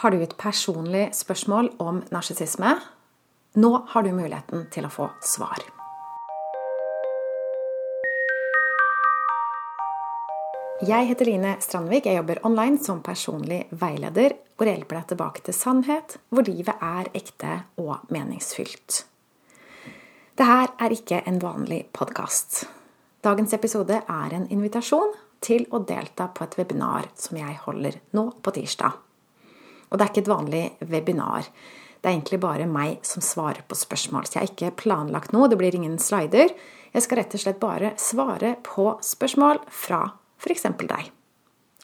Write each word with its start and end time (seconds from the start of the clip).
Har 0.00 0.10
du 0.10 0.22
et 0.24 0.32
personlig 0.40 1.10
spørsmål 1.12 1.66
om 1.84 1.98
narsissisme? 2.08 2.70
Nå 3.60 3.70
har 3.88 4.04
du 4.06 4.14
muligheten 4.16 4.62
til 4.72 4.86
å 4.88 4.90
få 4.94 5.10
svar. 5.20 5.60
Jeg 10.88 11.10
heter 11.10 11.28
Line 11.28 11.50
Strandvik. 11.60 12.08
Jeg 12.08 12.16
jobber 12.16 12.40
online 12.48 12.80
som 12.80 13.02
personlig 13.04 13.66
veileder, 13.82 14.38
hvor 14.56 14.70
jeg 14.70 14.78
hjelper 14.78 15.02
deg 15.02 15.10
tilbake 15.12 15.44
til 15.44 15.58
sannhet, 15.58 16.16
hvor 16.32 16.48
livet 16.48 16.80
er 16.80 17.12
ekte 17.20 17.58
og 17.84 18.08
meningsfylt. 18.08 19.02
Det 20.32 20.48
her 20.48 20.72
er 20.80 20.96
ikke 20.96 21.20
en 21.28 21.42
vanlig 21.44 21.82
podkast. 21.92 22.62
Dagens 23.20 23.52
episode 23.52 24.00
er 24.00 24.40
en 24.40 24.48
invitasjon 24.48 25.12
til 25.44 25.68
å 25.68 25.84
delta 25.84 26.32
på 26.32 26.48
et 26.48 26.56
webinar 26.56 27.12
som 27.20 27.36
jeg 27.36 27.60
holder 27.68 28.00
nå 28.16 28.30
på 28.40 28.56
tirsdag. 28.62 29.09
Og 29.90 29.98
det 29.98 30.04
er 30.04 30.12
ikke 30.12 30.24
et 30.24 30.32
vanlig 30.32 30.64
webinar. 30.86 31.50
Det 32.00 32.08
er 32.08 32.14
egentlig 32.14 32.40
bare 32.40 32.66
meg 32.70 33.04
som 33.04 33.22
svarer 33.24 33.60
på 33.68 33.76
spørsmål. 33.76 34.26
Så 34.26 34.38
jeg 34.38 34.42
har 34.42 34.52
ikke 34.54 34.76
planlagt 34.86 35.34
noe. 35.36 35.50
Det 35.50 35.58
blir 35.60 35.76
ingen 35.76 35.98
slider. 36.00 36.54
Jeg 36.94 37.04
skal 37.04 37.20
rett 37.20 37.36
og 37.36 37.42
slett 37.42 37.60
bare 37.62 37.92
svare 38.00 38.54
på 38.66 38.86
spørsmål 39.04 39.60
fra 39.68 40.06
f.eks. 40.40 40.64
deg. 40.80 41.10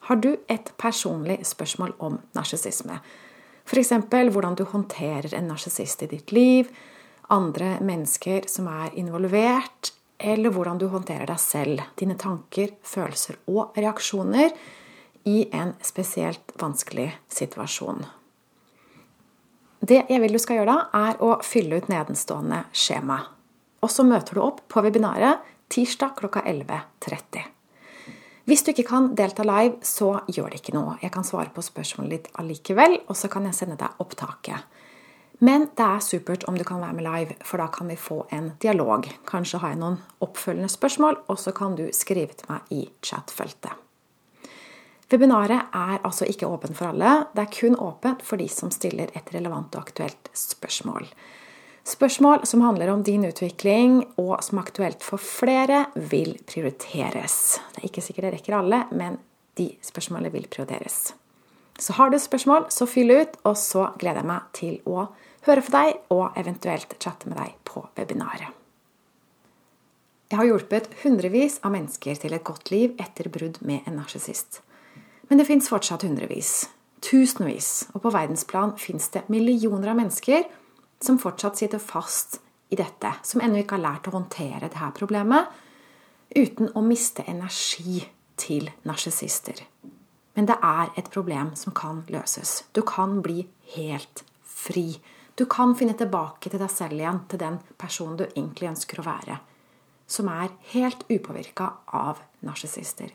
Har 0.06 0.20
du 0.22 0.32
et 0.48 0.72
personlig 0.78 1.40
spørsmål 1.46 1.96
om 1.98 2.20
narsissisme? 2.38 3.00
F.eks. 3.66 3.92
hvordan 4.32 4.54
du 4.54 4.64
håndterer 4.70 5.34
en 5.34 5.48
narsissist 5.50 6.06
i 6.06 6.10
ditt 6.14 6.32
liv, 6.32 6.70
andre 7.28 7.76
mennesker 7.82 8.46
som 8.48 8.70
er 8.70 8.94
involvert, 8.94 9.92
eller 10.18 10.54
hvordan 10.54 10.78
du 10.78 10.86
håndterer 10.88 11.26
deg 11.28 11.40
selv, 11.42 11.82
dine 11.98 12.14
tanker, 12.16 12.72
følelser 12.86 13.40
og 13.50 13.76
reaksjoner 13.76 14.54
i 15.26 15.48
en 15.52 15.74
spesielt 15.82 16.54
vanskelig 16.60 17.10
situasjon. 17.28 18.04
Det 19.80 20.04
jeg 20.08 20.22
vil 20.22 20.32
du 20.34 20.38
skal 20.42 20.60
gjøre 20.60 20.72
da, 20.72 21.06
er 21.10 21.18
å 21.22 21.36
fylle 21.44 21.80
ut 21.80 21.90
nedenstående 21.90 22.62
skjema. 22.74 23.18
Og 23.82 23.92
så 23.92 24.06
møter 24.06 24.38
du 24.38 24.42
opp 24.42 24.62
på 24.72 24.82
webinaret 24.86 25.42
tirsdag 25.70 26.16
klokka 26.18 26.42
11.30. 26.46 27.52
Hvis 28.46 28.62
du 28.62 28.70
ikke 28.70 28.86
kan 28.86 29.08
delta 29.18 29.42
live, 29.42 29.80
så 29.82 30.20
gjør 30.30 30.52
det 30.52 30.60
ikke 30.62 30.76
noe. 30.76 30.94
Jeg 31.02 31.10
kan 31.14 31.26
svare 31.26 31.50
på 31.54 31.64
spørsmålet 31.66 32.12
ditt 32.14 32.28
allikevel, 32.38 33.00
og 33.10 33.18
så 33.18 33.30
kan 33.30 33.48
jeg 33.48 33.58
sende 33.58 33.78
deg 33.80 34.02
opptaket. 34.02 34.62
Men 35.42 35.66
det 35.76 35.86
er 35.86 36.04
supert 36.04 36.46
om 36.48 36.56
du 36.56 36.62
kan 36.64 36.80
være 36.80 36.96
med 36.96 37.04
live, 37.04 37.38
for 37.44 37.60
da 37.60 37.66
kan 37.74 37.90
vi 37.90 37.98
få 38.00 38.22
en 38.32 38.52
dialog. 38.62 39.10
Kanskje 39.28 39.60
har 39.64 39.74
jeg 39.74 39.82
noen 39.82 39.98
oppfølgende 40.22 40.70
spørsmål, 40.72 41.18
og 41.26 41.42
så 41.42 41.52
kan 41.52 41.74
du 41.76 41.88
skrive 41.92 42.38
til 42.38 42.54
meg 42.54 42.70
i 42.72 42.86
chatfeltet. 43.02 43.85
Webinaret 45.12 45.70
er 45.70 46.00
altså 46.02 46.26
ikke 46.26 46.48
åpent 46.50 46.74
for 46.74 46.90
alle. 46.90 47.28
Det 47.34 47.44
er 47.44 47.52
kun 47.54 47.76
åpent 47.78 48.24
for 48.26 48.42
de 48.42 48.48
som 48.50 48.72
stiller 48.74 49.12
et 49.14 49.28
relevant 49.34 49.74
og 49.78 49.84
aktuelt 49.86 50.30
spørsmål. 50.34 51.06
Spørsmål 51.86 52.42
som 52.50 52.64
handler 52.66 52.90
om 52.90 53.04
din 53.06 53.22
utvikling, 53.28 54.00
og 54.18 54.40
som 54.42 54.58
er 54.58 54.66
aktuelt 54.66 55.06
for 55.06 55.22
flere, 55.22 55.84
vil 55.94 56.34
prioriteres. 56.50 57.60
Det 57.76 57.84
er 57.84 57.86
ikke 57.92 58.02
sikkert 58.02 58.26
det 58.26 58.32
rekker 58.40 58.58
alle, 58.58 58.82
men 58.90 59.20
de 59.54 59.68
spørsmålene 59.86 60.34
vil 60.34 60.48
prioriteres. 60.50 61.14
Så 61.78 61.94
har 61.94 62.10
du 62.10 62.18
spørsmål, 62.18 62.66
så 62.74 62.88
fyll 62.90 63.14
ut, 63.14 63.38
og 63.44 63.54
så 63.60 63.92
gleder 64.00 64.24
jeg 64.24 64.30
meg 64.32 64.50
til 64.58 64.76
å 64.90 65.06
høre 65.46 65.62
fra 65.62 65.86
deg 65.86 66.12
og 66.16 66.38
eventuelt 66.40 66.98
chatte 66.98 67.30
med 67.30 67.38
deg 67.38 67.54
på 67.68 67.86
webinaret. 67.94 68.50
Jeg 70.26 70.40
har 70.40 70.48
hjulpet 70.48 70.88
hundrevis 71.04 71.60
av 71.62 71.70
mennesker 71.76 72.18
til 72.18 72.34
et 72.34 72.42
godt 72.42 72.72
liv 72.74 72.96
etter 72.98 73.30
brudd 73.30 73.60
med 73.62 73.86
en 73.86 74.00
narsissist. 74.00 74.64
Men 75.28 75.38
det 75.40 75.48
fins 75.48 75.68
fortsatt 75.68 76.04
hundrevis, 76.06 76.68
tusenvis, 77.02 77.88
og 77.94 78.04
på 78.04 78.12
verdensplan 78.14 78.76
fins 78.78 79.08
det 79.14 79.26
millioner 79.32 79.90
av 79.92 79.98
mennesker 79.98 80.46
som 81.02 81.18
fortsatt 81.18 81.58
sitter 81.58 81.82
fast 81.82 82.40
i 82.70 82.78
dette, 82.78 83.12
som 83.22 83.42
ennå 83.42 83.62
ikke 83.62 83.76
har 83.76 83.84
lært 83.84 84.08
å 84.08 84.14
håndtere 84.16 84.62
dette 84.66 84.92
problemet, 84.96 85.50
uten 86.34 86.72
å 86.74 86.82
miste 86.84 87.24
energi 87.30 88.02
til 88.36 88.70
narsissister. 88.86 89.62
Men 90.36 90.48
det 90.50 90.56
er 90.62 90.90
et 91.00 91.10
problem 91.12 91.54
som 91.56 91.74
kan 91.76 92.02
løses. 92.12 92.64
Du 92.76 92.82
kan 92.84 93.20
bli 93.24 93.46
helt 93.76 94.24
fri. 94.44 94.98
Du 95.36 95.46
kan 95.48 95.74
finne 95.78 95.96
tilbake 95.96 96.50
til 96.50 96.60
deg 96.60 96.72
selv 96.72 96.98
igjen, 96.98 97.22
til 97.30 97.40
den 97.40 97.60
personen 97.80 98.18
du 98.20 98.26
egentlig 98.26 98.72
ønsker 98.74 99.00
å 99.00 99.06
være. 99.06 99.38
Som 100.06 100.28
er 100.30 100.52
helt 100.74 101.06
upåvirka 101.08 101.70
av 101.96 102.20
narsissister. 102.44 103.14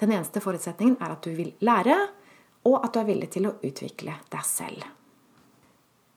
Den 0.00 0.12
eneste 0.12 0.42
forutsetningen 0.42 0.98
er 1.00 1.14
at 1.14 1.24
du 1.24 1.32
vil 1.36 1.52
lære, 1.64 1.96
og 2.64 2.80
at 2.80 2.94
du 2.94 3.00
er 3.02 3.08
villig 3.08 3.30
til 3.34 3.48
å 3.48 3.56
utvikle 3.62 4.16
deg 4.32 4.48
selv. 4.48 4.86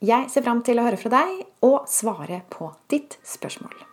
Jeg 0.05 0.29
ser 0.29 0.45
fram 0.45 0.61
til 0.65 0.77
å 0.77 0.85
høre 0.85 0.99
fra 1.01 1.13
deg 1.13 1.43
og 1.65 1.87
svare 1.89 2.43
på 2.53 2.69
ditt 2.91 3.17
spørsmål. 3.25 3.86